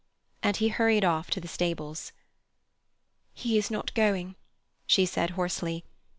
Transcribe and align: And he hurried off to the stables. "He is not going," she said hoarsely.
And 0.41 0.57
he 0.57 0.69
hurried 0.69 1.05
off 1.05 1.29
to 1.29 1.39
the 1.39 1.47
stables. 1.47 2.11
"He 3.35 3.55
is 3.59 3.69
not 3.69 3.93
going," 3.93 4.33
she 4.87 5.05
said 5.05 5.29
hoarsely. 5.37 5.85